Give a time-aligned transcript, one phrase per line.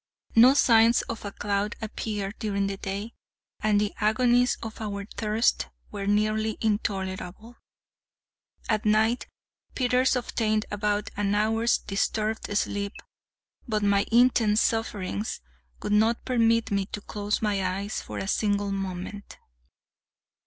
[0.35, 3.13] No signs of a cloud appeared during the day,
[3.59, 7.57] and the agonies of our thirst were nearly intolerable.
[8.67, 9.27] At night,
[9.75, 12.93] Peters obtained about an hour's disturbed sleep,
[13.67, 15.39] but my intense sufferings
[15.83, 19.37] would not permit me to close my eyes for a single moment.